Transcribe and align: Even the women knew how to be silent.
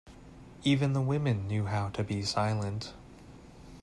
Even 0.63 0.93
the 0.93 1.01
women 1.03 1.47
knew 1.47 1.65
how 1.67 1.89
to 1.89 2.03
be 2.03 2.23
silent. 2.23 2.93